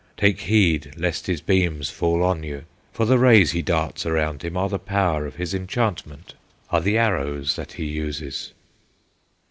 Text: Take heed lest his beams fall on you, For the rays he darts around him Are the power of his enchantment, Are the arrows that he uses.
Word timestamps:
Take 0.17 0.39
heed 0.41 0.93
lest 0.97 1.27
his 1.27 1.41
beams 1.41 1.91
fall 1.91 2.23
on 2.23 2.41
you, 2.41 2.63
For 2.91 3.05
the 3.05 3.19
rays 3.19 3.51
he 3.51 3.61
darts 3.61 4.03
around 4.03 4.41
him 4.41 4.57
Are 4.57 4.67
the 4.67 4.79
power 4.79 5.27
of 5.27 5.35
his 5.35 5.53
enchantment, 5.53 6.33
Are 6.71 6.81
the 6.81 6.97
arrows 6.97 7.55
that 7.55 7.73
he 7.73 7.85
uses. 7.85 8.51